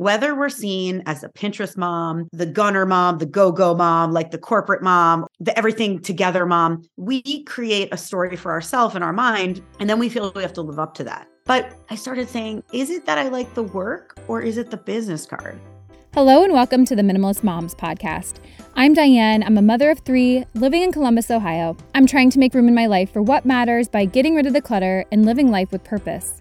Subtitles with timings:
[0.00, 4.30] whether we're seen as a Pinterest mom, the gunner mom, the go go mom, like
[4.30, 9.12] the corporate mom, the everything together mom, we create a story for ourselves in our
[9.12, 9.60] mind.
[9.78, 11.28] And then we feel we have to live up to that.
[11.44, 14.78] But I started saying, is it that I like the work or is it the
[14.78, 15.60] business card?
[16.14, 18.36] Hello and welcome to the Minimalist Moms podcast.
[18.76, 19.42] I'm Diane.
[19.42, 21.76] I'm a mother of three living in Columbus, Ohio.
[21.94, 24.54] I'm trying to make room in my life for what matters by getting rid of
[24.54, 26.40] the clutter and living life with purpose.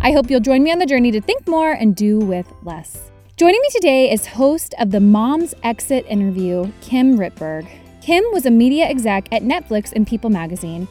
[0.00, 3.10] I hope you'll join me on the journey to think more and do with less.
[3.36, 7.68] Joining me today is host of the Mom's Exit interview, Kim Rittberg.
[8.02, 10.86] Kim was a media exec at Netflix and People magazine.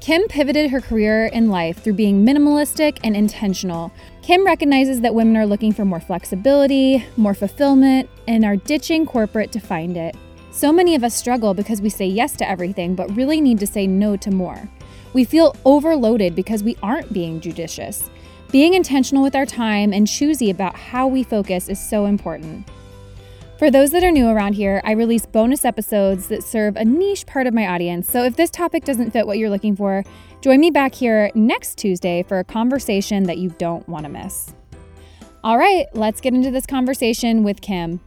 [0.00, 3.90] Kim pivoted her career in life through being minimalistic and intentional.
[4.22, 9.50] Kim recognizes that women are looking for more flexibility, more fulfillment, and are ditching corporate
[9.50, 10.14] to find it.
[10.50, 13.66] So many of us struggle because we say yes to everything, but really need to
[13.66, 14.68] say no to more.
[15.12, 18.10] We feel overloaded because we aren't being judicious.
[18.54, 22.68] Being intentional with our time and choosy about how we focus is so important.
[23.58, 27.26] For those that are new around here, I release bonus episodes that serve a niche
[27.26, 28.08] part of my audience.
[28.08, 30.04] So if this topic doesn't fit what you're looking for,
[30.40, 34.54] join me back here next Tuesday for a conversation that you don't want to miss.
[35.42, 37.98] All right, let's get into this conversation with Kim.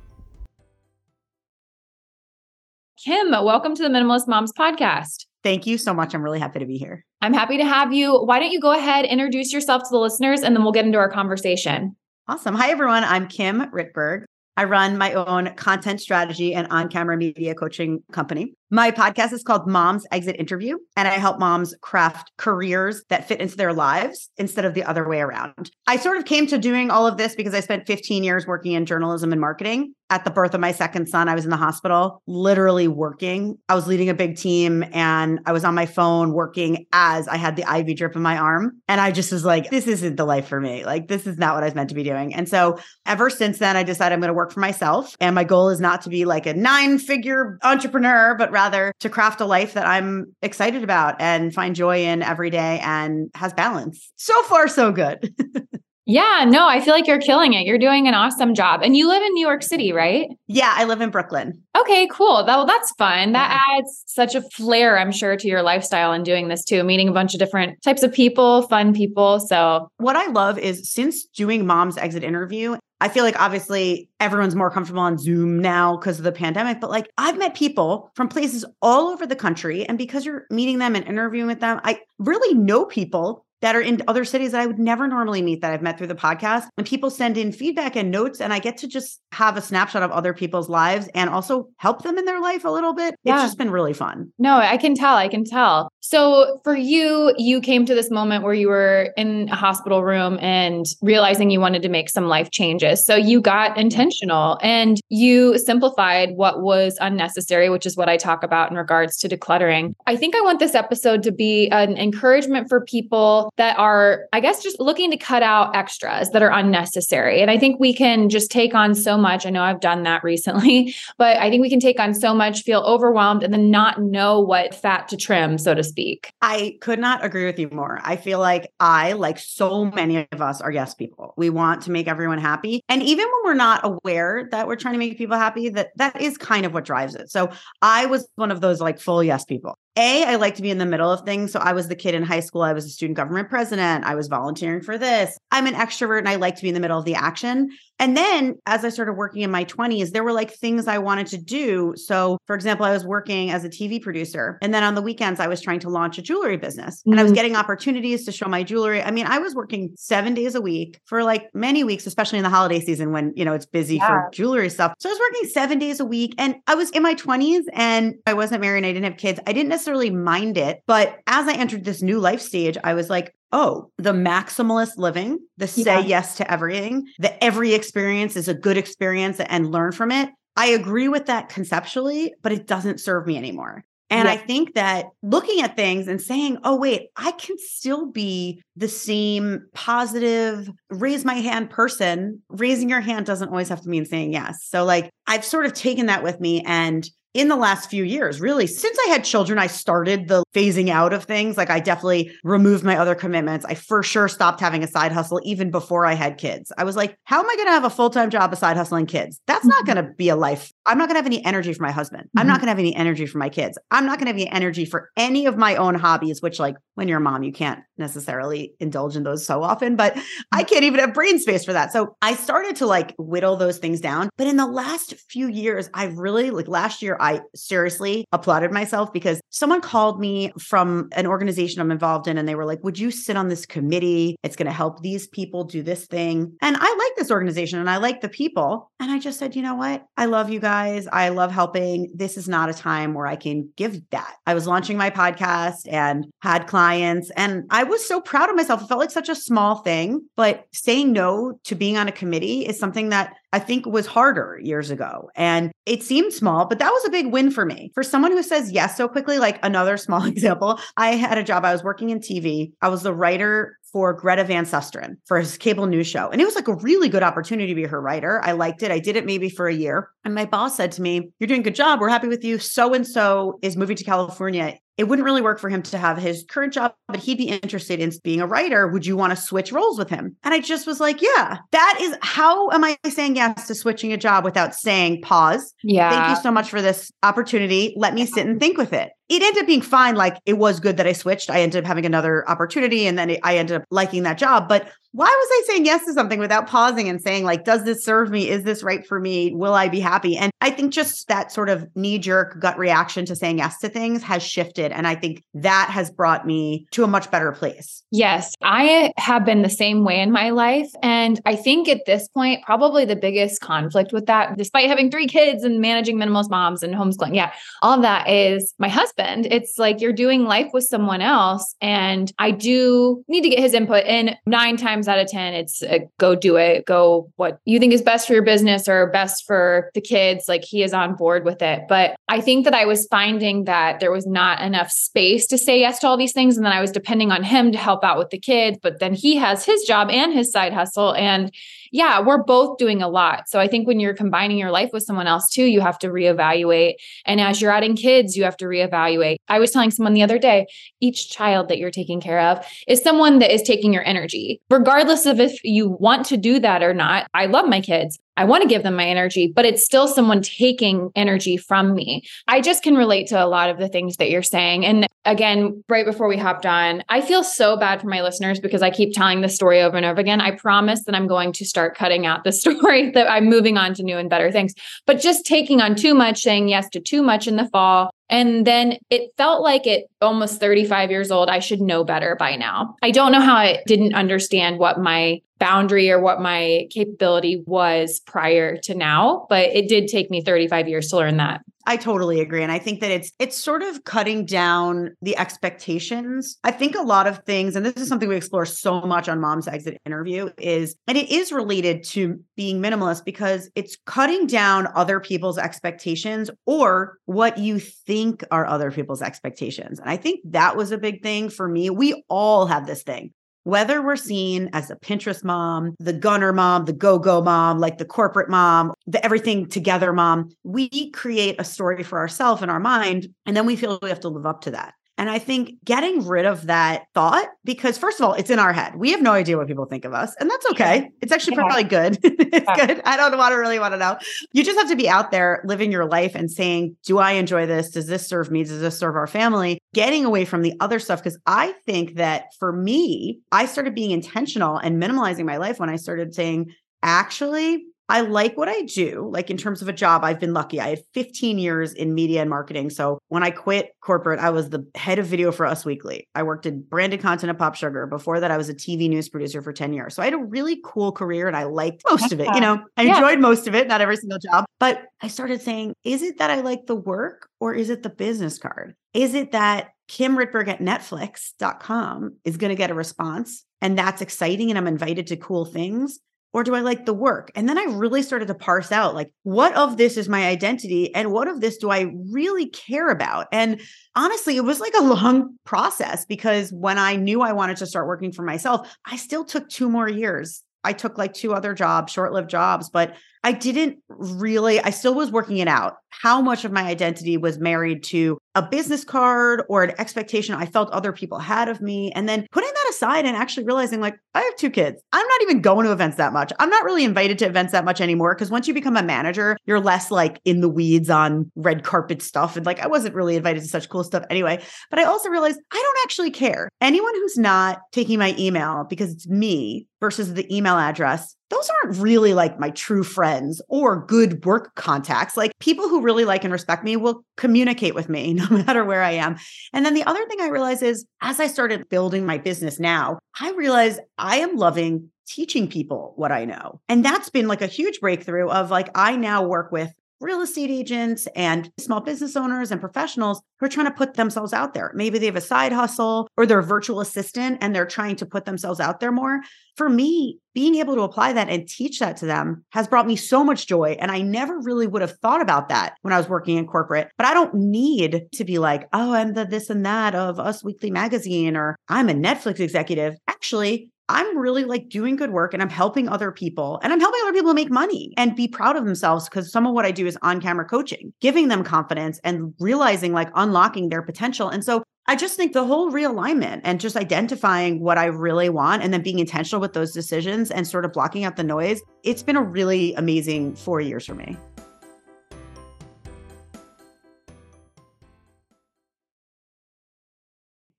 [3.03, 5.26] Kim, welcome to the Minimalist Moms podcast.
[5.43, 6.13] Thank you so much.
[6.13, 7.05] I'm really happy to be here.
[7.21, 8.13] I'm happy to have you.
[8.13, 10.97] Why don't you go ahead, introduce yourself to the listeners, and then we'll get into
[10.97, 11.95] our conversation.
[12.27, 12.55] Awesome.
[12.55, 13.03] Hi, everyone.
[13.03, 14.23] I'm Kim Rittberg.
[14.57, 18.55] I run my own content strategy and on camera media coaching company.
[18.69, 23.39] My podcast is called Mom's Exit Interview, and I help moms craft careers that fit
[23.39, 25.71] into their lives instead of the other way around.
[25.87, 28.73] I sort of came to doing all of this because I spent 15 years working
[28.73, 29.93] in journalism and marketing.
[30.09, 33.57] At the birth of my second son, I was in the hospital, literally working.
[33.67, 37.35] I was leading a big team and I was on my phone working as I
[37.35, 38.81] had the IV drip in my arm.
[38.87, 40.85] And I just was like, this isn't the life for me.
[40.85, 42.33] Like, this is not what I was meant to be doing.
[42.33, 45.13] And so, ever since then, I decided I'm going to work for myself.
[45.19, 49.07] And my goal is not to be like a nine figure entrepreneur, but rather to
[49.07, 53.53] craft a life that I'm excited about and find joy in every day and has
[53.53, 54.11] balance.
[54.15, 55.31] So far, so good.
[56.07, 57.67] yeah, no, I feel like you're killing it.
[57.67, 58.81] You're doing an awesome job.
[58.81, 60.27] And you live in New York City, right?
[60.47, 61.61] Yeah, I live in Brooklyn.
[61.79, 62.43] Okay, cool.
[62.45, 63.33] That, well, that's fun.
[63.33, 63.77] That yeah.
[63.77, 67.13] adds such a flair, I'm sure, to your lifestyle and doing this too, meeting a
[67.13, 69.39] bunch of different types of people, fun people.
[69.39, 74.55] So, what I love is since doing Mom's Exit interview I feel like obviously everyone's
[74.55, 78.27] more comfortable on Zoom now because of the pandemic, but like I've met people from
[78.27, 79.85] places all over the country.
[79.85, 83.81] And because you're meeting them and interviewing with them, I really know people that are
[83.81, 86.67] in other cities that I would never normally meet that I've met through the podcast.
[86.77, 90.03] And people send in feedback and notes, and I get to just have a snapshot
[90.03, 93.15] of other people's lives and also help them in their life a little bit.
[93.23, 93.35] Yeah.
[93.35, 94.31] It's just been really fun.
[94.37, 95.15] No, I can tell.
[95.15, 95.89] I can tell.
[95.99, 100.39] So for you, you came to this moment where you were in a hospital room
[100.41, 103.05] and realizing you wanted to make some life changes.
[103.05, 108.41] So you got intentional and you simplified what was unnecessary, which is what I talk
[108.43, 109.95] about in regards to decluttering.
[110.05, 114.39] I think I want this episode to be an encouragement for people that are, I
[114.39, 117.41] guess, just looking to cut out extras that are unnecessary.
[117.41, 119.45] And I think we can just take on so much.
[119.45, 122.63] I know I've done that recently, but I think we can take on so much,
[122.63, 126.31] feel overwhelmed, and then not know what fat to trim, so to speak.
[126.41, 127.99] I could not agree with you more.
[128.03, 131.33] I feel like I, like so many of us, are yes people.
[131.37, 132.81] We want to make everyone happy.
[132.89, 136.21] And even when we're not aware that we're trying to make people happy, that that
[136.21, 137.29] is kind of what drives it.
[137.29, 137.49] So
[137.81, 139.77] I was one of those like full yes people.
[139.97, 141.51] A, I like to be in the middle of things.
[141.51, 142.61] So I was the kid in high school.
[142.61, 144.05] I was a student government president.
[144.05, 145.37] I was volunteering for this.
[145.51, 147.71] I'm an extrovert and I like to be in the middle of the action.
[147.99, 151.27] And then as I started working in my 20s, there were like things I wanted
[151.27, 151.93] to do.
[151.95, 154.57] So, for example, I was working as a TV producer.
[154.61, 157.19] And then on the weekends, I was trying to launch a jewelry business and mm-hmm.
[157.19, 157.35] I was mm.
[157.35, 159.01] getting opportunities to show my jewelry.
[159.01, 162.43] I mean, I was working seven days a week for like many weeks, especially in
[162.43, 164.07] the holiday season when, you know, it's busy yeah.
[164.07, 164.93] for jewelry stuff.
[164.99, 168.15] So I was working seven days a week and I was in my 20s and
[168.25, 169.39] I wasn't married and I didn't have kids.
[169.47, 170.81] I didn't necessarily mind it.
[170.85, 175.39] But as I entered this new life stage, I was like, oh, the maximalist living,
[175.57, 175.99] the say yeah.
[175.99, 180.29] yes to everything, the every experience is a good experience and learn from it.
[180.55, 183.85] I agree with that conceptually, but it doesn't serve me anymore.
[184.09, 184.33] And yeah.
[184.33, 188.87] I think that looking at things and saying, oh, wait, I can still be the
[188.87, 192.41] same positive, raise my hand person.
[192.49, 194.59] Raising your hand doesn't always have to mean saying yes.
[194.63, 197.07] So, like, I've sort of taken that with me and
[197.37, 201.13] in the last few years, really, since I had children, I started the phasing out
[201.13, 201.55] of things.
[201.55, 203.63] Like I definitely removed my other commitments.
[203.63, 206.71] I for sure stopped having a side hustle even before I had kids.
[206.79, 209.05] I was like, how am I going to have a full time job, aside hustling
[209.05, 209.39] kids?
[209.45, 209.93] That's not mm-hmm.
[209.93, 210.73] going to be a life.
[210.87, 212.23] I'm not going to have any energy for my husband.
[212.23, 212.39] Mm-hmm.
[212.39, 212.65] I'm not mm-hmm.
[212.65, 213.77] going to have any energy for my kids.
[213.91, 216.75] I'm not going to have any energy for any of my own hobbies, which, like,
[216.95, 220.17] when you're a mom, you can't necessarily indulge in those so often, but
[220.51, 221.91] I can't even have brain space for that.
[221.91, 224.29] So I started to like whittle those things down.
[224.37, 229.11] But in the last few years, I've really, like last year, I seriously applauded myself
[229.11, 232.97] because someone called me from an organization I'm involved in and they were like, Would
[232.97, 234.37] you sit on this committee?
[234.43, 236.55] It's going to help these people do this thing.
[236.61, 238.89] And I like this organization and I like the people.
[239.01, 240.05] And I just said, You know what?
[240.15, 241.05] I love you guys.
[241.11, 242.09] I love helping.
[242.15, 244.35] This is not a time where I can give that.
[244.45, 248.81] I was launching my podcast and had clients, and I was so proud of myself.
[248.81, 252.65] It felt like such a small thing, but saying no to being on a committee
[252.65, 255.29] is something that I think was harder years ago.
[255.35, 257.91] And it seemed small, but that was a big win for me.
[257.93, 261.63] For someone who says yes so quickly, like another small example, I had a job,
[261.63, 262.71] I was working in TV.
[262.81, 266.29] I was the writer for Greta Van Susteren for his cable news show.
[266.29, 268.41] And it was like a really good opportunity to be her writer.
[268.43, 268.91] I liked it.
[268.91, 270.09] I did it maybe for a year.
[270.25, 272.01] And my boss said to me, You're doing a good job.
[272.01, 272.59] We're happy with you.
[272.59, 276.17] So and so is moving to California it wouldn't really work for him to have
[276.17, 278.87] his current job, but he'd be interested in being a writer.
[278.87, 280.35] Would you want to switch roles with him?
[280.43, 284.11] And I just was like, yeah, that is how am I saying yes to switching
[284.11, 285.73] a job without saying pause?
[285.83, 286.09] Yeah.
[286.09, 287.93] Thank you so much for this opportunity.
[287.95, 290.15] Let me sit and think with it it ended up being fine.
[290.15, 291.49] Like it was good that I switched.
[291.49, 294.69] I ended up having another opportunity and then I ended up liking that job.
[294.69, 298.03] But why was I saying yes to something without pausing and saying, like, does this
[298.03, 298.49] serve me?
[298.49, 299.53] Is this right for me?
[299.55, 300.37] Will I be happy?
[300.37, 303.89] And I think just that sort of knee jerk gut reaction to saying yes to
[303.89, 304.91] things has shifted.
[304.91, 308.03] And I think that has brought me to a much better place.
[308.11, 310.91] Yes, I have been the same way in my life.
[311.01, 315.27] And I think at this point, probably the biggest conflict with that, despite having three
[315.27, 319.47] kids and managing minimalist moms and homeschooling, yeah, all of that is my husband husband.
[319.51, 321.75] It's like you're doing life with someone else.
[321.81, 324.03] And I do need to get his input.
[324.05, 327.93] And nine times out of 10, it's a, go do it, go what you think
[327.93, 330.45] is best for your business or best for the kids.
[330.47, 331.83] Like he is on board with it.
[331.87, 335.79] But I think that I was finding that there was not enough space to say
[335.79, 336.57] yes to all these things.
[336.57, 338.77] And then I was depending on him to help out with the kids.
[338.81, 341.13] But then he has his job and his side hustle.
[341.15, 341.51] And
[341.91, 343.49] yeah, we're both doing a lot.
[343.49, 346.07] So I think when you're combining your life with someone else too, you have to
[346.07, 346.93] reevaluate.
[347.25, 349.37] And as you're adding kids, you have to reevaluate.
[349.47, 350.67] I was telling someone the other day,
[350.99, 355.25] each child that you're taking care of is someone that is taking your energy, regardless
[355.25, 357.27] of if you want to do that or not.
[357.33, 358.19] I love my kids.
[358.37, 362.23] I want to give them my energy, but it's still someone taking energy from me.
[362.47, 364.85] I just can relate to a lot of the things that you're saying.
[364.85, 368.81] And again, right before we hopped on, I feel so bad for my listeners because
[368.81, 370.39] I keep telling the story over and over again.
[370.39, 373.93] I promise that I'm going to start cutting out the story that I'm moving on
[373.95, 374.73] to new and better things.
[375.05, 378.67] But just taking on too much, saying yes to too much in the fall, and
[378.67, 382.95] then it felt like at almost 35 years old, I should know better by now.
[383.01, 388.19] I don't know how I didn't understand what my boundary or what my capability was
[388.19, 391.61] prior to now, but it did take me 35 years to learn that.
[391.87, 396.57] I totally agree and I think that it's it's sort of cutting down the expectations.
[396.65, 399.39] I think a lot of things and this is something we explore so much on
[399.39, 404.89] Mom's Exit interview is and it is related to being minimalist because it's cutting down
[404.95, 409.97] other people's expectations or what you think are other people's expectations.
[409.99, 411.89] And I think that was a big thing for me.
[411.89, 413.31] We all have this thing
[413.67, 417.97] whether we're seen as the Pinterest mom, the gunner mom, the go go mom, like
[417.97, 422.79] the corporate mom, the everything together mom, we create a story for ourselves in our
[422.79, 423.27] mind.
[423.45, 424.93] And then we feel we have to live up to that.
[425.17, 428.71] And I think getting rid of that thought, because first of all, it's in our
[428.71, 428.95] head.
[428.95, 431.09] We have no idea what people think of us, and that's okay.
[431.21, 431.63] It's actually yeah.
[431.63, 432.19] probably good.
[432.23, 432.85] it's yeah.
[432.85, 433.01] good.
[433.03, 434.17] I don't want to really want to know.
[434.53, 437.65] You just have to be out there living your life and saying, Do I enjoy
[437.65, 437.89] this?
[437.89, 438.63] Does this serve me?
[438.63, 439.79] Does this serve our family?
[439.93, 441.23] Getting away from the other stuff.
[441.23, 445.89] Because I think that for me, I started being intentional and minimalizing my life when
[445.89, 449.29] I started saying, Actually, I like what I do.
[449.31, 450.79] Like in terms of a job, I've been lucky.
[450.79, 452.89] I had 15 years in media and marketing.
[452.89, 456.25] So when I quit corporate, I was the head of video for Us Weekly.
[456.33, 458.07] I worked in branded content at Pop Sugar.
[458.07, 460.15] Before that, I was a TV news producer for 10 years.
[460.15, 462.47] So I had a really cool career and I liked most of it.
[462.55, 463.15] You know, I yeah.
[463.15, 464.65] enjoyed most of it, not every single job.
[464.79, 468.09] But I started saying, is it that I like the work or is it the
[468.09, 468.95] business card?
[469.13, 474.21] Is it that Kim Rittberg at Netflix.com is going to get a response and that's
[474.21, 476.19] exciting and I'm invited to cool things?
[476.57, 477.51] Or do I like the work?
[477.53, 481.13] And then I really started to parse out like, what of this is my identity
[481.13, 483.45] and what of this do I really care about?
[483.51, 483.79] And
[484.15, 488.07] honestly, it was like a long process because when I knew I wanted to start
[488.07, 492.13] working for myself, I still took two more years I took like two other jobs,
[492.13, 495.97] short lived jobs, but I didn't really, I still was working it out.
[496.09, 500.65] How much of my identity was married to a business card or an expectation I
[500.65, 502.13] felt other people had of me.
[502.13, 505.01] And then putting aside and actually realizing, like, I have two kids.
[505.13, 506.51] I'm not even going to events that much.
[506.59, 509.57] I'm not really invited to events that much anymore because once you become a manager,
[509.65, 512.57] you're less like in the weeds on red carpet stuff.
[512.57, 514.61] And like, I wasn't really invited to such cool stuff anyway.
[514.89, 516.69] But I also realized I don't actually care.
[516.81, 521.97] Anyone who's not taking my email because it's me versus the email address, those aren't
[521.97, 525.37] really like my true friends or good work contacts.
[525.37, 529.03] Like people who really like and respect me will communicate with me no matter where
[529.03, 529.37] I am.
[529.73, 533.19] And then the other thing I realized is as I started building my business now,
[533.39, 536.79] I realized I am loving teaching people what I know.
[536.87, 540.69] And that's been like a huge breakthrough of like, I now work with real estate
[540.69, 544.91] agents and small business owners and professionals who are trying to put themselves out there.
[544.95, 548.25] Maybe they have a side hustle or they're a virtual assistant and they're trying to
[548.25, 549.41] put themselves out there more.
[549.75, 553.15] For me, being able to apply that and teach that to them has brought me
[553.15, 553.95] so much joy.
[553.99, 557.09] And I never really would have thought about that when I was working in corporate.
[557.15, 560.63] But I don't need to be like, oh, I'm the this and that of Us
[560.63, 563.15] Weekly Magazine or I'm a Netflix executive.
[563.27, 567.19] Actually, I'm really like doing good work and I'm helping other people and I'm helping
[567.23, 570.05] other people make money and be proud of themselves because some of what I do
[570.05, 574.49] is on camera coaching, giving them confidence and realizing like unlocking their potential.
[574.49, 578.81] And so I just think the whole realignment and just identifying what I really want
[578.81, 582.23] and then being intentional with those decisions and sort of blocking out the noise, it's
[582.23, 584.37] been a really amazing four years for me.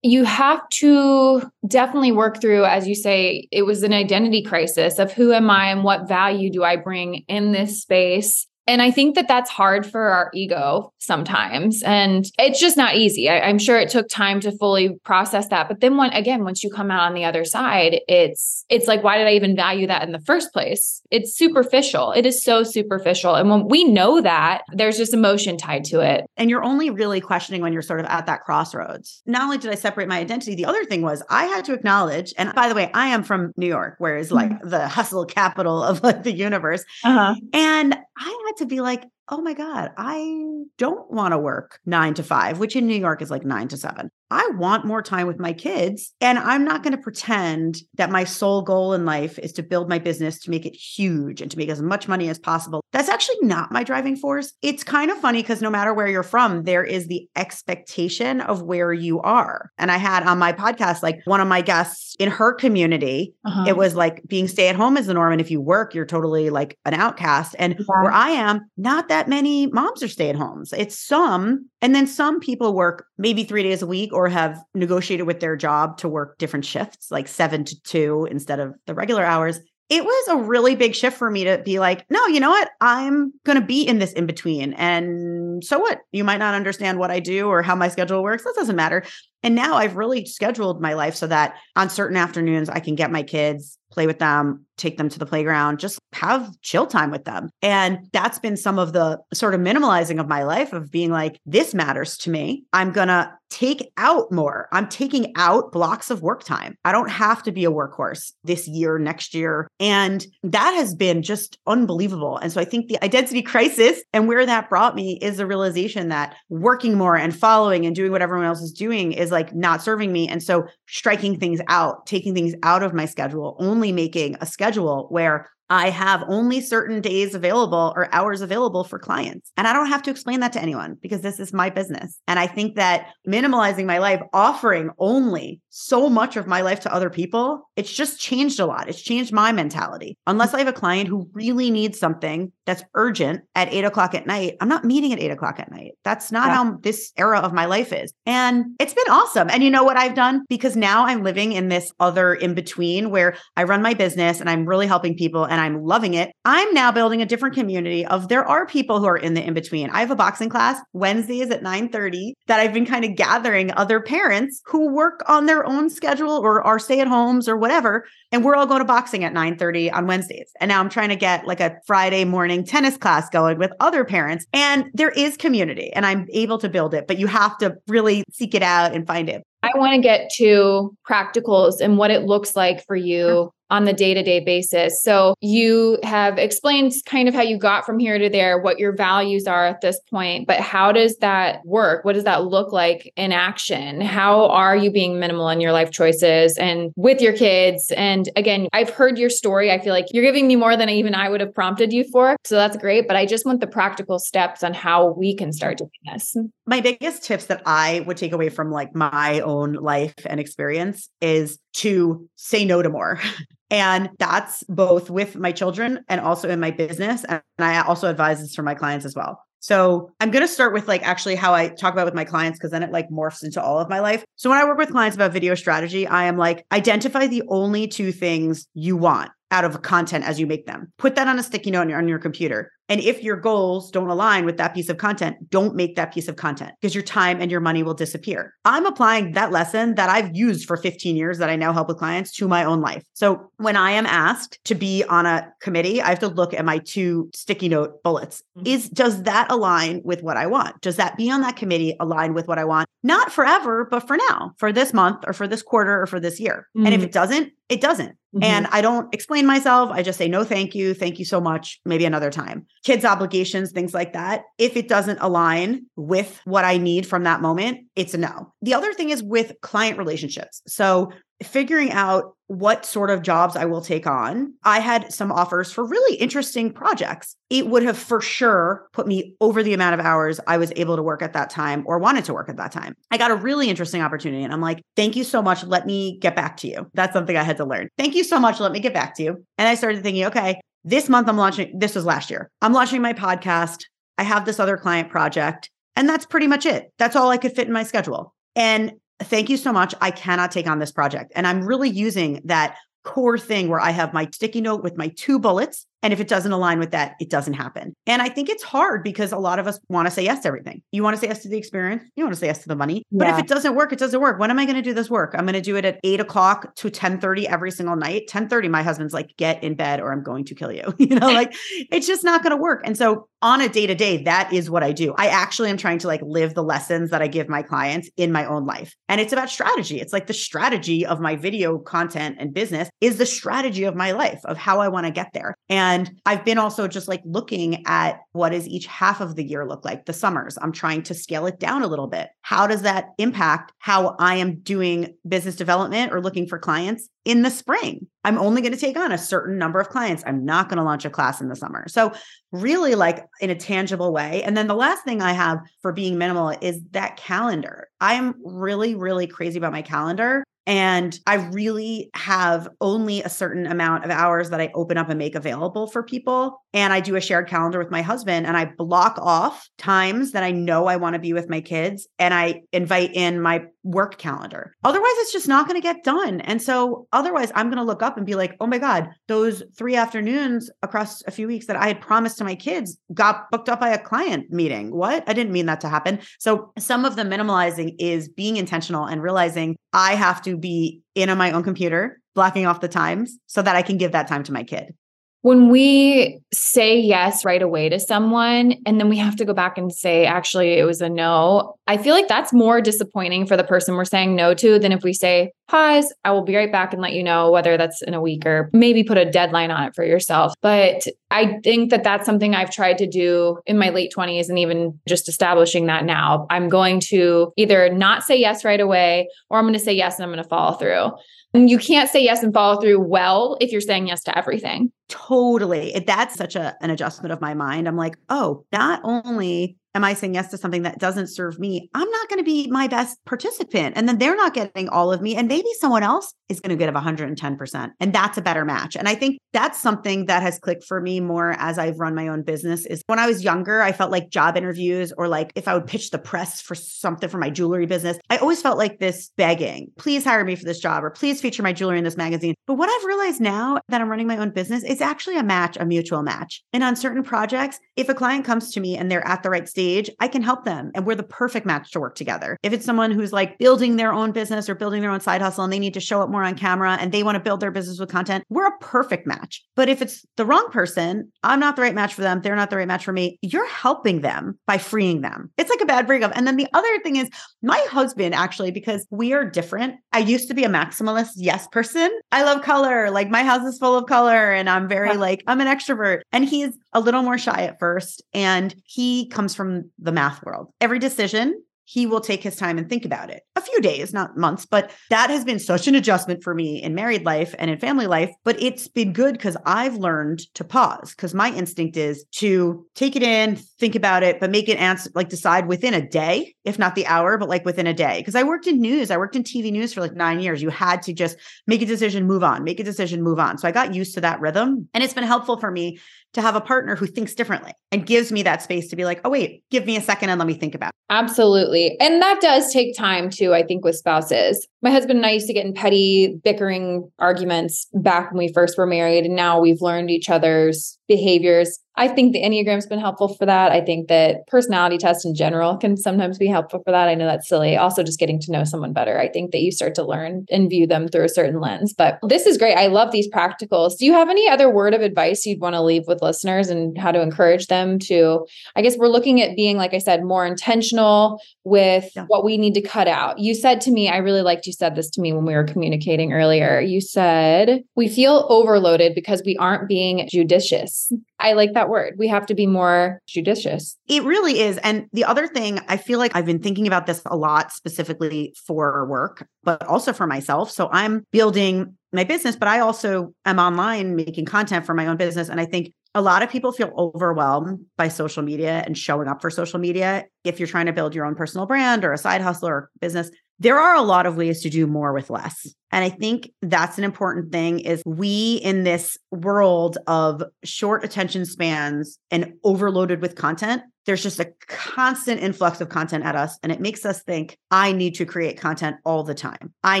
[0.02, 5.12] You have to definitely work through, as you say, it was an identity crisis of
[5.12, 8.48] who am I and what value do I bring in this space?
[8.66, 11.82] And I think that that's hard for our ego sometimes.
[11.82, 13.28] And it's just not easy.
[13.28, 15.68] I, am sure it took time to fully process that.
[15.68, 19.02] But then when again, once you come out on the other side, it's it's like,
[19.02, 21.02] why did I even value that in the first place?
[21.10, 22.12] It's superficial.
[22.12, 23.34] It is so superficial.
[23.34, 26.26] And when we know that, there's just emotion tied to it.
[26.36, 29.22] And you're only really questioning when you're sort of at that crossroads.
[29.26, 32.32] Not only did I separate my identity, the other thing was I had to acknowledge,
[32.38, 34.68] and by the way, I am from New York, where is like mm-hmm.
[34.68, 36.84] the hustle capital of like the universe.
[37.04, 37.34] Uh-huh.
[37.52, 40.42] And I had to be like, oh my God, I
[40.78, 43.76] don't want to work nine to five, which in New York is like nine to
[43.76, 44.10] seven.
[44.32, 46.14] I want more time with my kids.
[46.22, 49.90] And I'm not going to pretend that my sole goal in life is to build
[49.90, 52.82] my business to make it huge and to make as much money as possible.
[52.92, 54.54] That's actually not my driving force.
[54.62, 58.62] It's kind of funny because no matter where you're from, there is the expectation of
[58.62, 59.70] where you are.
[59.76, 63.66] And I had on my podcast, like one of my guests in her community, uh-huh.
[63.68, 65.32] it was like being stay at home is the norm.
[65.32, 67.54] And if you work, you're totally like an outcast.
[67.58, 67.84] And yeah.
[67.86, 70.72] where I am, not that many moms are stay at homes.
[70.72, 75.26] It's some, and then some people work maybe three days a week or have negotiated
[75.26, 79.24] with their job to work different shifts, like seven to two instead of the regular
[79.24, 79.58] hours.
[79.88, 82.70] It was a really big shift for me to be like, no, you know what?
[82.80, 84.72] I'm going to be in this in between.
[84.74, 85.98] And so what?
[86.12, 88.44] You might not understand what I do or how my schedule works.
[88.44, 89.04] That doesn't matter.
[89.42, 93.10] And now I've really scheduled my life so that on certain afternoons, I can get
[93.10, 97.24] my kids, play with them, take them to the playground, just have chill time with
[97.24, 97.50] them.
[97.62, 101.38] And that's been some of the sort of minimalizing of my life of being like,
[101.46, 102.64] this matters to me.
[102.72, 104.66] I'm going to take out more.
[104.72, 106.74] I'm taking out blocks of work time.
[106.86, 109.68] I don't have to be a workhorse this year, next year.
[109.78, 112.38] And that has been just unbelievable.
[112.38, 116.08] And so I think the identity crisis and where that brought me is a realization
[116.08, 119.82] that working more and following and doing what everyone else is doing is like not
[119.82, 120.28] serving me.
[120.28, 125.06] And so striking things out, taking things out of my schedule, only making a schedule
[125.08, 129.50] where I have only certain days available or hours available for clients.
[129.56, 132.20] And I don't have to explain that to anyone because this is my business.
[132.28, 136.92] And I think that minimalizing my life, offering only so much of my life to
[136.92, 138.90] other people, it's just changed a lot.
[138.90, 140.18] It's changed my mentality.
[140.26, 144.26] Unless I have a client who really needs something that's urgent at eight o'clock at
[144.26, 145.92] night, I'm not meeting at eight o'clock at night.
[146.04, 146.54] That's not yeah.
[146.54, 148.12] how this era of my life is.
[148.26, 149.48] And it's been awesome.
[149.48, 150.44] And you know what I've done?
[150.50, 154.50] Because now I'm living in this other in between where I run my business and
[154.50, 156.32] I'm really helping people and I'm loving it.
[156.44, 159.54] I'm now building a different community of there are people who are in the in
[159.54, 159.90] between.
[159.90, 164.00] I have a boxing class Wednesdays at 9:30 that I've been kind of gathering other
[164.00, 168.44] parents who work on their own schedule or are stay at homes or whatever and
[168.44, 170.50] we're all going to boxing at 9:30 on Wednesdays.
[170.60, 174.04] And now I'm trying to get like a Friday morning tennis class going with other
[174.04, 177.76] parents and there is community and I'm able to build it, but you have to
[177.86, 179.42] really seek it out and find it.
[179.62, 183.92] I want to get to practicals and what it looks like for you on the
[183.94, 185.02] day to day basis.
[185.02, 188.94] So you have explained kind of how you got from here to there, what your
[188.94, 192.04] values are at this point, but how does that work?
[192.04, 194.02] What does that look like in action?
[194.02, 197.90] How are you being minimal in your life choices and with your kids?
[197.96, 199.72] And again, I've heard your story.
[199.72, 202.36] I feel like you're giving me more than even I would have prompted you for.
[202.44, 203.08] So that's great.
[203.08, 206.36] But I just want the practical steps on how we can start doing this.
[206.66, 211.08] My biggest tips that I would take away from like my own life and experience
[211.22, 213.18] is to say no to more.
[213.72, 217.24] And that's both with my children and also in my business.
[217.24, 219.42] And I also advise this for my clients as well.
[219.60, 222.58] So I'm going to start with like actually how I talk about with my clients
[222.58, 224.24] because then it like morphs into all of my life.
[224.36, 227.88] So when I work with clients about video strategy, I am like identify the only
[227.88, 230.92] two things you want out of content as you make them.
[230.98, 232.72] Put that on a sticky note on your, on your computer.
[232.88, 236.28] And if your goals don't align with that piece of content, don't make that piece
[236.28, 238.54] of content because your time and your money will disappear.
[238.64, 241.96] I'm applying that lesson that I've used for 15 years that I now help with
[241.96, 243.04] clients to my own life.
[243.14, 246.64] So when I am asked to be on a committee, I have to look at
[246.64, 248.42] my two sticky note bullets.
[248.58, 248.66] Mm-hmm.
[248.66, 250.80] Is does that align with what I want?
[250.82, 252.88] Does that be on that committee align with what I want?
[253.02, 256.38] Not forever, but for now, for this month or for this quarter or for this
[256.38, 256.68] year.
[256.76, 256.86] Mm-hmm.
[256.86, 257.06] And if mm-hmm.
[257.06, 258.10] it doesn't, it doesn't.
[258.10, 258.44] Mm-hmm.
[258.44, 259.90] And I don't explain myself.
[259.90, 260.92] I just say, no, thank you.
[260.92, 261.80] Thank you so much.
[261.86, 262.66] Maybe another time.
[262.84, 264.42] Kids' obligations, things like that.
[264.58, 268.52] If it doesn't align with what I need from that moment, it's a no.
[268.60, 270.60] The other thing is with client relationships.
[270.66, 271.12] So
[271.42, 274.52] figuring out what sort of jobs I will take on.
[274.62, 277.34] I had some offers for really interesting projects.
[277.48, 280.96] It would have for sure put me over the amount of hours I was able
[280.96, 282.94] to work at that time or wanted to work at that time.
[283.10, 285.64] I got a really interesting opportunity and I'm like, thank you so much.
[285.64, 286.90] Let me get back to you.
[286.92, 287.88] That's something I had to learn.
[287.96, 288.60] Thank you so much.
[288.60, 289.44] Let me get back to you.
[289.56, 292.50] And I started thinking, okay, this month I'm launching, this was last year.
[292.60, 293.84] I'm launching my podcast.
[294.18, 295.70] I have this other client project.
[295.96, 296.92] And that's pretty much it.
[296.98, 298.34] That's all I could fit in my schedule.
[298.54, 298.92] And
[299.22, 299.94] thank you so much.
[300.00, 301.32] I cannot take on this project.
[301.34, 305.08] And I'm really using that core thing where I have my sticky note with my
[305.08, 307.94] two bullets and if it doesn't align with that, it doesn't happen.
[308.06, 310.48] And I think it's hard because a lot of us want to say yes to
[310.48, 310.82] everything.
[310.90, 312.02] You want to say yes to the experience.
[312.16, 313.04] You want to say yes to the money.
[313.12, 313.34] But yeah.
[313.36, 314.38] if it doesn't work, it doesn't work.
[314.38, 315.34] When am I going to do this work?
[315.36, 318.26] I'm going to do it at eight o'clock to 10 30 every single night.
[318.28, 320.92] 10 30, my husband's like, get in bed or I'm going to kill you.
[320.98, 321.54] you know, like
[321.90, 322.82] it's just not going to work.
[322.84, 325.14] And so on a day to day, that is what I do.
[325.18, 328.30] I actually am trying to like live the lessons that I give my clients in
[328.30, 328.94] my own life.
[329.08, 330.00] And it's about strategy.
[330.00, 334.12] It's like the strategy of my video content and business is the strategy of my
[334.12, 335.56] life of how I want to get there.
[335.68, 335.91] And
[336.26, 339.84] I've been also just like looking at what does each half of the year look
[339.84, 340.58] like, the summers.
[340.60, 342.28] I'm trying to scale it down a little bit.
[342.42, 347.42] How does that impact how I am doing business development or looking for clients in
[347.42, 348.06] the spring?
[348.24, 350.22] I'm only going to take on a certain number of clients.
[350.26, 351.88] I'm not going to launch a class in the summer.
[351.88, 352.12] So,
[352.52, 354.42] really, like in a tangible way.
[354.42, 357.88] And then the last thing I have for being minimal is that calendar.
[358.00, 360.44] I'm really, really crazy about my calendar.
[360.66, 365.18] And I really have only a certain amount of hours that I open up and
[365.18, 366.62] make available for people.
[366.72, 370.44] And I do a shared calendar with my husband and I block off times that
[370.44, 374.18] I know I want to be with my kids and I invite in my work
[374.18, 374.74] calendar.
[374.84, 376.40] Otherwise, it's just not going to get done.
[376.42, 379.62] And so, otherwise, I'm going to look up and be like, oh my God, those
[379.76, 383.68] three afternoons across a few weeks that I had promised to my kids got booked
[383.68, 384.94] up by a client meeting.
[384.94, 385.24] What?
[385.28, 386.20] I didn't mean that to happen.
[386.38, 391.28] So, some of the minimalizing is being intentional and realizing I have to be in
[391.28, 394.42] on my own computer, blocking off the times so that I can give that time
[394.44, 394.94] to my kid
[395.42, 399.76] when we say yes right away to someone and then we have to go back
[399.76, 403.64] and say actually it was a no i feel like that's more disappointing for the
[403.64, 406.92] person we're saying no to than if we say pause i will be right back
[406.92, 409.84] and let you know whether that's in a week or maybe put a deadline on
[409.84, 413.88] it for yourself but i think that that's something i've tried to do in my
[413.88, 418.66] late 20s and even just establishing that now i'm going to either not say yes
[418.66, 421.10] right away or i'm going to say yes and i'm going to follow through
[421.54, 424.90] and you can't say yes and follow through well if you're saying yes to everything.
[425.08, 426.02] Totally.
[426.06, 427.86] That's such a, an adjustment of my mind.
[427.86, 431.90] I'm like, oh, not only am I saying yes to something that doesn't serve me,
[431.94, 433.96] I'm not going to be my best participant.
[433.96, 435.36] And then they're not getting all of me.
[435.36, 437.90] And maybe someone else is going to get 110%.
[438.00, 438.96] And that's a better match.
[438.96, 442.28] And I think that's something that has clicked for me more as I've run my
[442.28, 445.68] own business is when I was younger, I felt like job interviews or like if
[445.68, 448.98] I would pitch the press for something for my jewelry business, I always felt like
[448.98, 452.16] this begging, please hire me for this job or please feature my jewelry in this
[452.16, 452.54] magazine.
[452.66, 455.76] But what I've realized now that I'm running my own business, it's actually a match,
[455.78, 456.62] a mutual match.
[456.72, 459.68] And on certain projects, if a client comes to me and they're at the right
[459.68, 460.90] stage, stage, I can help them.
[460.94, 462.56] And we're the perfect match to work together.
[462.62, 465.64] If it's someone who's like building their own business or building their own side hustle
[465.64, 467.70] and they need to show up more on camera and they want to build their
[467.70, 469.62] business with content, we're a perfect match.
[469.74, 472.40] But if it's the wrong person, I'm not the right match for them.
[472.42, 473.38] They're not the right match for me.
[473.42, 475.50] You're helping them by freeing them.
[475.58, 476.32] It's like a bad breakup.
[476.36, 477.28] And then the other thing is,
[477.62, 482.10] my husband actually, because we are different, I used to be a maximalist yes person.
[482.30, 483.10] I love color.
[483.10, 486.20] Like my house is full of color and I'm very like, I'm an extrovert.
[486.30, 488.22] And he's a little more shy at first.
[488.32, 490.68] And he comes from the math world.
[490.80, 493.42] Every decision he will take his time and think about it.
[493.56, 496.94] A few days, not months, but that has been such an adjustment for me in
[496.94, 498.30] married life and in family life.
[498.44, 503.16] But it's been good because I've learned to pause because my instinct is to take
[503.16, 506.78] it in, think about it, but make it answer, like decide within a day, if
[506.78, 508.18] not the hour, but like within a day.
[508.20, 510.62] Because I worked in news, I worked in TV news for like nine years.
[510.62, 513.58] You had to just make a decision, move on, make a decision, move on.
[513.58, 514.88] So I got used to that rhythm.
[514.94, 515.98] And it's been helpful for me
[516.34, 519.20] to have a partner who thinks differently and gives me that space to be like,
[519.24, 520.94] oh, wait, give me a second and let me think about it.
[521.10, 521.96] Absolutely.
[522.00, 524.66] And that does take time too, I think, with spouses.
[524.82, 528.76] My husband and I used to get in petty bickering arguments back when we first
[528.76, 529.24] were married.
[529.24, 533.70] And now we've learned each other's behaviors I think the Enneagram's been helpful for that.
[533.70, 537.08] I think that personality tests in general can sometimes be helpful for that.
[537.08, 537.76] I know that's silly.
[537.76, 539.20] Also, just getting to know someone better.
[539.20, 541.92] I think that you start to learn and view them through a certain lens.
[541.92, 542.76] But this is great.
[542.76, 543.98] I love these practicals.
[543.98, 546.96] Do you have any other word of advice you'd want to leave with listeners and
[546.96, 548.46] how to encourage them to?
[548.74, 552.24] I guess we're looking at being, like I said, more intentional with yeah.
[552.28, 553.38] what we need to cut out.
[553.38, 555.64] You said to me, I really liked you said this to me when we were
[555.64, 556.80] communicating earlier.
[556.80, 561.12] You said, we feel overloaded because we aren't being judicious.
[561.38, 562.14] I like that word.
[562.18, 563.96] We have to be more judicious.
[564.08, 564.78] It really is.
[564.78, 568.54] And the other thing, I feel like I've been thinking about this a lot specifically
[568.66, 570.70] for work, but also for myself.
[570.70, 575.16] So I'm building my business, but I also am online making content for my own
[575.16, 575.48] business.
[575.48, 579.40] And I think a lot of people feel overwhelmed by social media and showing up
[579.40, 580.26] for social media.
[580.44, 583.30] If you're trying to build your own personal brand or a side hustle or business,
[583.58, 585.66] there are a lot of ways to do more with less.
[585.92, 591.44] And I think that's an important thing is we in this world of short attention
[591.44, 596.72] spans and overloaded with content, there's just a constant influx of content at us and
[596.72, 599.72] it makes us think I need to create content all the time.
[599.82, 600.00] I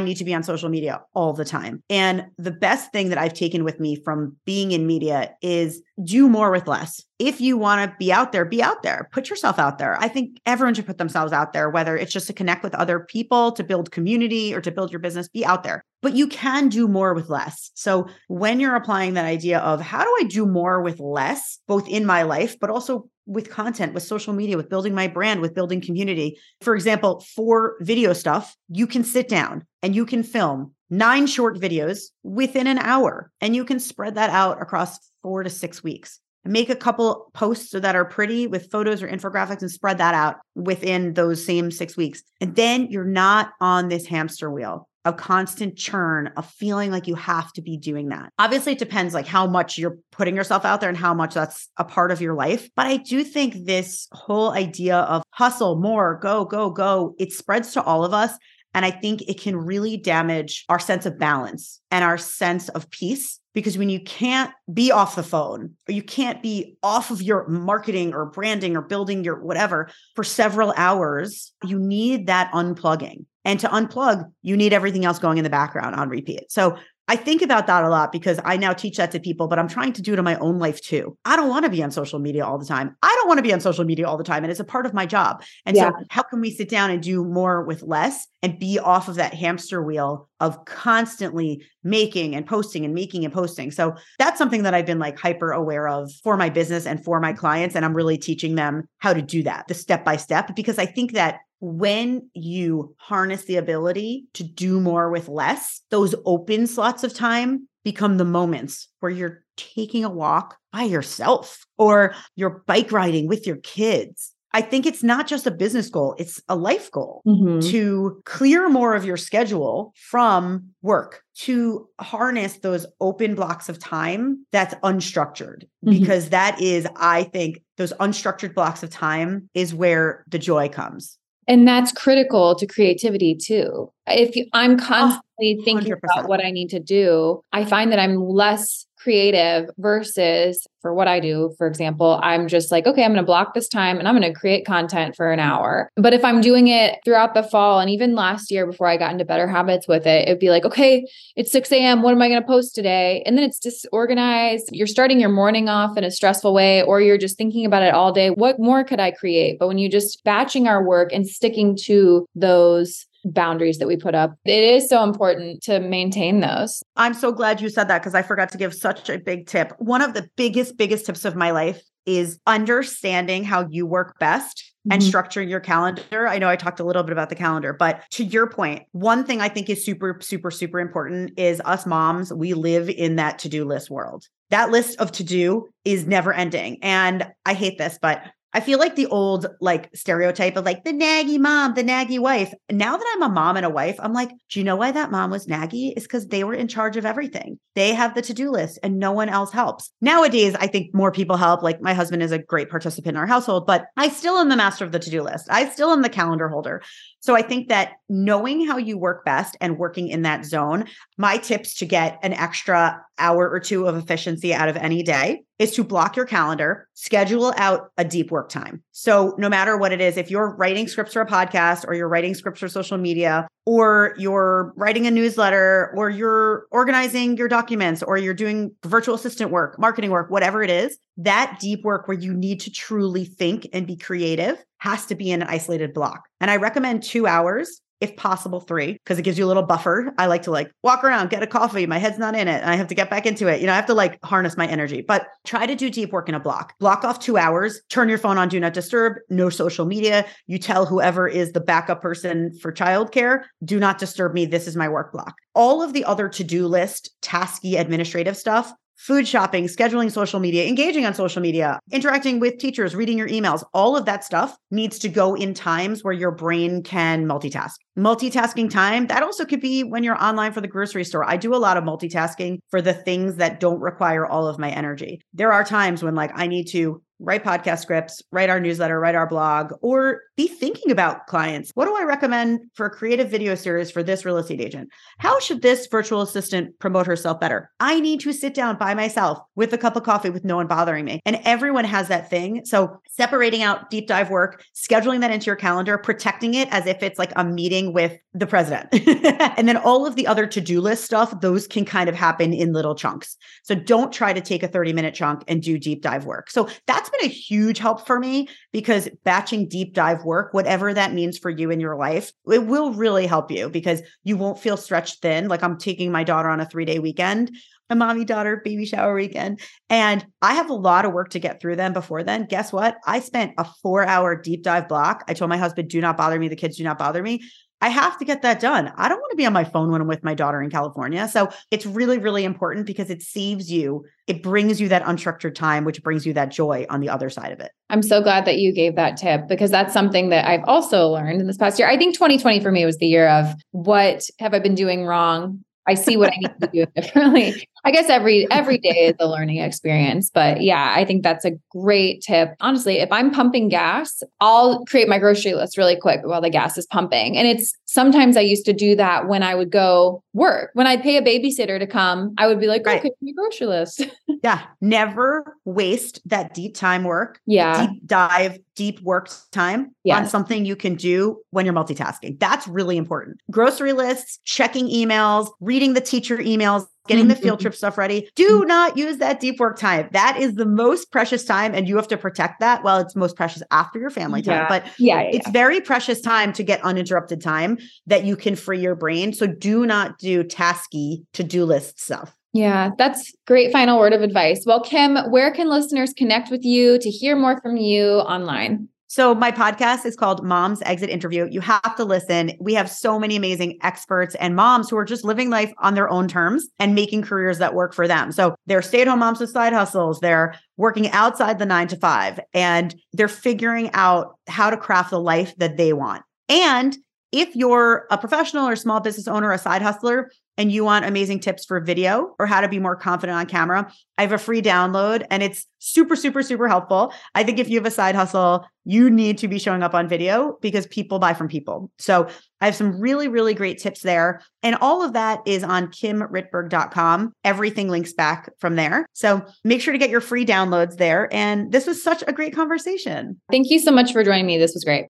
[0.00, 1.82] need to be on social media all the time.
[1.88, 6.28] And the best thing that I've taken with me from being in media is do
[6.28, 7.04] more with less.
[7.18, 9.08] If you want to be out there, be out there.
[9.12, 9.96] Put yourself out there.
[10.00, 13.00] I think everyone should put themselves out there whether it's just to connect with other
[13.00, 16.68] people, to build community or to build your business, be out there but you can
[16.68, 17.70] do more with less.
[17.74, 21.88] So when you're applying that idea of how do I do more with less, both
[21.88, 25.54] in my life, but also with content, with social media, with building my brand, with
[25.54, 26.38] building community.
[26.60, 31.58] For example, for video stuff, you can sit down and you can film nine short
[31.58, 36.18] videos within an hour and you can spread that out across four to six weeks.
[36.44, 40.38] Make a couple posts that are pretty with photos or infographics and spread that out
[40.56, 42.24] within those same six weeks.
[42.40, 47.14] And then you're not on this hamster wheel a constant churn of feeling like you
[47.14, 48.32] have to be doing that.
[48.38, 51.68] Obviously, it depends like how much you're putting yourself out there and how much that's
[51.76, 52.68] a part of your life.
[52.76, 57.72] But I do think this whole idea of hustle more, go, go, go, it spreads
[57.72, 58.32] to all of us.
[58.74, 62.90] And I think it can really damage our sense of balance and our sense of
[62.90, 63.38] peace.
[63.54, 67.46] Because when you can't be off the phone or you can't be off of your
[67.48, 73.26] marketing or branding or building your whatever for several hours, you need that unplugging.
[73.44, 76.50] And to unplug, you need everything else going in the background on repeat.
[76.50, 79.58] So I think about that a lot because I now teach that to people, but
[79.58, 81.16] I'm trying to do it in my own life too.
[81.24, 82.96] I don't want to be on social media all the time.
[83.02, 84.44] I don't want to be on social media all the time.
[84.44, 85.42] And it's a part of my job.
[85.66, 85.90] And yeah.
[85.90, 89.16] so, how can we sit down and do more with less and be off of
[89.16, 93.72] that hamster wheel of constantly making and posting and making and posting?
[93.72, 97.18] So, that's something that I've been like hyper aware of for my business and for
[97.20, 97.40] my mm-hmm.
[97.40, 97.74] clients.
[97.74, 100.86] And I'm really teaching them how to do that, the step by step, because I
[100.86, 107.04] think that when you harness the ability to do more with less, those open slots
[107.04, 112.90] of time become the moments where you're taking a walk by yourself or you're bike
[112.90, 114.32] riding with your kids.
[114.52, 117.60] I think it's not just a business goal, it's a life goal mm-hmm.
[117.70, 124.44] to clear more of your schedule from work, to harness those open blocks of time
[124.50, 125.90] that's unstructured, mm-hmm.
[125.90, 131.18] because that is, I think, those unstructured blocks of time is where the joy comes.
[131.48, 133.90] And that's critical to creativity too.
[134.06, 137.98] If I'm oh, constantly oh, thinking about what I need to do, I find that
[137.98, 143.12] I'm less creative versus for what I do, for example, I'm just like, okay, I'm
[143.12, 145.88] going to block this time and I'm going to create content for an hour.
[145.96, 149.12] But if I'm doing it throughout the fall and even last year before I got
[149.12, 152.02] into better habits with it, it'd be like, okay, it's 6 a.m.
[152.02, 153.22] What am I going to post today?
[153.24, 154.70] And then it's disorganized.
[154.72, 157.94] You're starting your morning off in a stressful way, or you're just thinking about it
[157.94, 158.30] all day.
[158.30, 159.58] What more could I create?
[159.58, 164.14] But when you're just batching our work and sticking to those boundaries that we put
[164.14, 164.36] up.
[164.44, 166.82] It is so important to maintain those.
[166.96, 169.72] I'm so glad you said that because I forgot to give such a big tip.
[169.78, 174.72] One of the biggest, biggest tips of my life is understanding how you work best
[174.90, 175.16] and mm-hmm.
[175.16, 176.26] structuring your calendar.
[176.26, 179.24] I know I talked a little bit about the calendar, but to your point, one
[179.24, 183.38] thing I think is super, super, super important is us moms, we live in that
[183.40, 184.26] to do list world.
[184.50, 186.78] That list of to do is never ending.
[186.82, 188.22] And I hate this, but
[188.54, 192.52] I feel like the old like stereotype of like the naggy mom, the naggy wife.
[192.70, 195.10] Now that I'm a mom and a wife, I'm like, do you know why that
[195.10, 195.92] mom was naggy?
[195.96, 197.58] Is because they were in charge of everything.
[197.74, 199.90] They have the to-do list and no one else helps.
[200.00, 201.62] Nowadays, I think more people help.
[201.62, 204.56] Like my husband is a great participant in our household, but I still am the
[204.56, 205.46] master of the to-do list.
[205.50, 206.82] I still am the calendar holder.
[207.20, 210.86] So I think that knowing how you work best and working in that zone,
[211.16, 215.42] my tips to get an extra hour or two of efficiency out of any day
[215.58, 218.80] is to block your calendar, schedule out a deep work time.
[218.92, 222.08] So no matter what it is, if you're writing scripts for a podcast or you're
[222.08, 228.04] writing scripts for social media or you're writing a newsletter or you're organizing your documents
[228.04, 232.16] or you're doing virtual assistant work, marketing work, whatever it is, that deep work where
[232.16, 236.22] you need to truly think and be creative has to be in an isolated block.
[236.40, 240.12] And I recommend two hours if possible three because it gives you a little buffer.
[240.18, 242.70] I like to like walk around get a coffee my head's not in it and
[242.70, 243.60] i have to get back into it.
[243.60, 246.28] You know i have to like harness my energy but try to do deep work
[246.28, 246.78] in a block.
[246.78, 250.26] Block off two hours turn your phone on do not disturb no social media.
[250.46, 254.76] You tell whoever is the backup person for childcare do not disturb me this is
[254.76, 255.36] my work block.
[255.54, 261.04] All of the other to-do list tasky administrative stuff food shopping, scheduling social media, engaging
[261.04, 265.08] on social media, interacting with teachers, reading your emails, all of that stuff needs to
[265.08, 267.72] go in times where your brain can multitask.
[267.98, 271.28] Multitasking time, that also could be when you're online for the grocery store.
[271.28, 274.70] I do a lot of multitasking for the things that don't require all of my
[274.70, 275.20] energy.
[275.34, 279.14] There are times when like I need to write podcast scripts, write our newsletter, write
[279.14, 281.70] our blog, or be thinking about clients.
[281.74, 284.90] What do I recommend for a creative video series for this real estate agent?
[285.18, 287.70] How should this virtual assistant promote herself better?
[287.80, 290.66] I need to sit down by myself with a cup of coffee with no one
[290.66, 291.20] bothering me.
[291.24, 292.64] And everyone has that thing.
[292.64, 297.02] So separating out deep dive work, scheduling that into your calendar, protecting it as if
[297.02, 298.88] it's like a meeting with the president.
[299.56, 302.72] and then all of the other to-do list stuff, those can kind of happen in
[302.72, 303.36] little chunks.
[303.62, 306.50] So don't try to take a 30 minute chunk and do deep dive work.
[306.50, 311.12] So that's been a huge help for me because batching deep dive work, whatever that
[311.12, 314.76] means for you in your life, it will really help you because you won't feel
[314.76, 315.48] stretched thin.
[315.48, 317.54] Like I'm taking my daughter on a three day weekend,
[317.90, 321.60] a mommy daughter baby shower weekend, and I have a lot of work to get
[321.60, 322.46] through them before then.
[322.46, 322.96] Guess what?
[323.06, 325.24] I spent a four hour deep dive block.
[325.28, 326.48] I told my husband, do not bother me.
[326.48, 327.42] The kids do not bother me.
[327.82, 328.92] I have to get that done.
[328.96, 331.26] I don't want to be on my phone when I'm with my daughter in California.
[331.26, 335.84] So it's really, really important because it saves you, it brings you that unstructured time,
[335.84, 337.72] which brings you that joy on the other side of it.
[337.90, 341.40] I'm so glad that you gave that tip because that's something that I've also learned
[341.40, 341.88] in this past year.
[341.88, 345.64] I think 2020 for me was the year of what have I been doing wrong?
[345.84, 347.68] I see what I need to do differently.
[347.84, 351.52] I guess every every day is a learning experience, but yeah, I think that's a
[351.70, 352.54] great tip.
[352.60, 356.78] Honestly, if I'm pumping gas, I'll create my grocery list really quick while the gas
[356.78, 357.36] is pumping.
[357.36, 360.70] And it's sometimes I used to do that when I would go work.
[360.74, 363.00] When I'd pay a babysitter to come, I would be like, oh, right.
[363.00, 364.06] okay, my grocery list.
[364.44, 367.40] yeah, never waste that deep time work.
[367.46, 370.18] Yeah, deep dive, deep work time yes.
[370.18, 372.38] on something you can do when you're multitasking.
[372.38, 373.40] That's really important.
[373.50, 377.62] Grocery lists, checking emails, reading the teacher emails getting the field mm-hmm.
[377.62, 378.28] trip stuff ready.
[378.34, 378.68] Do mm-hmm.
[378.68, 380.08] not use that deep work time.
[380.12, 382.82] That is the most precious time, and you have to protect that.
[382.84, 384.68] Well, it's most precious after your family time, yeah.
[384.68, 388.80] but yeah, yeah it's very precious time to get uninterrupted time that you can free
[388.80, 389.32] your brain.
[389.32, 392.36] So do not do tasky to do list stuff.
[392.54, 394.64] Yeah, that's great final word of advice.
[394.66, 398.88] Well, Kim, where can listeners connect with you to hear more from you online?
[399.12, 401.46] So, my podcast is called Mom's Exit Interview.
[401.50, 402.52] You have to listen.
[402.58, 406.08] We have so many amazing experts and moms who are just living life on their
[406.08, 408.32] own terms and making careers that work for them.
[408.32, 411.96] So, they're stay at home moms with side hustles, they're working outside the nine to
[411.98, 416.22] five, and they're figuring out how to craft the life that they want.
[416.48, 416.96] And
[417.32, 421.40] if you're a professional or small business owner, a side hustler, and you want amazing
[421.40, 424.62] tips for video or how to be more confident on camera, I have a free
[424.62, 427.12] download and it's super, super, super helpful.
[427.34, 430.08] I think if you have a side hustle, you need to be showing up on
[430.08, 431.90] video because people buy from people.
[431.98, 432.28] So
[432.60, 434.42] I have some really, really great tips there.
[434.62, 437.32] And all of that is on kimrittberg.com.
[437.44, 439.06] Everything links back from there.
[439.12, 441.28] So make sure to get your free downloads there.
[441.32, 443.40] And this was such a great conversation.
[443.50, 444.58] Thank you so much for joining me.
[444.58, 445.06] This was great.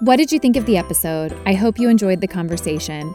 [0.00, 1.36] What did you think of the episode?
[1.44, 3.14] I hope you enjoyed the conversation.